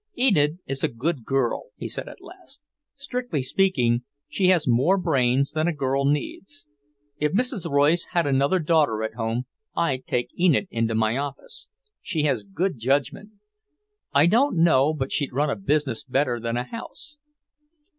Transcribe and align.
"Enid 0.17 0.57
is 0.65 0.83
a 0.83 0.87
good 0.87 1.23
girl," 1.25 1.65
he 1.77 1.87
said 1.87 2.07
at 2.09 2.23
last. 2.23 2.63
"Strictly 2.95 3.43
speaking, 3.43 4.01
she 4.27 4.47
has 4.47 4.67
more 4.67 4.97
brains 4.97 5.51
than 5.51 5.67
a 5.67 5.71
girl 5.75 6.05
needs. 6.05 6.65
If 7.19 7.33
Mrs. 7.33 7.69
Royce 7.69 8.05
had 8.05 8.25
another 8.25 8.57
daughter 8.57 9.03
at 9.03 9.13
home, 9.13 9.45
I'd 9.75 10.07
take 10.07 10.29
Enid 10.35 10.67
into 10.71 10.95
my 10.95 11.17
office. 11.17 11.67
She 12.01 12.23
has 12.23 12.43
good 12.43 12.79
judgment. 12.79 13.33
I 14.11 14.25
don't 14.25 14.57
know 14.57 14.91
but 14.91 15.11
she'd 15.11 15.33
run 15.33 15.51
a 15.51 15.55
business 15.55 16.03
better 16.03 16.39
than 16.39 16.57
a 16.57 16.63
house." 16.63 17.17